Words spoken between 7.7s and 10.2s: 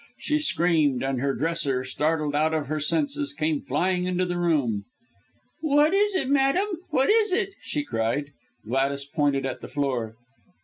cried. Gladys pointed at the floor.